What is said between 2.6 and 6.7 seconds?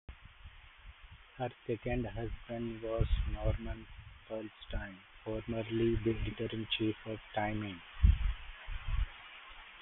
was Norman Pearlstine, formerly the editor in